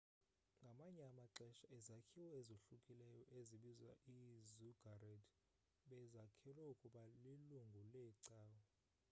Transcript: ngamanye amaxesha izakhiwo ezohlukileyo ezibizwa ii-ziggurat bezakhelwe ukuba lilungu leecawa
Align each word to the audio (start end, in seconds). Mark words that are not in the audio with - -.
ngamanye 0.61 1.01
amaxesha 1.09 1.65
izakhiwo 1.77 2.29
ezohlukileyo 2.41 3.21
ezibizwa 3.39 3.91
ii-ziggurat 4.17 5.23
bezakhelwe 5.89 6.65
ukuba 6.73 7.01
lilungu 7.23 7.81
leecawa 7.93 8.59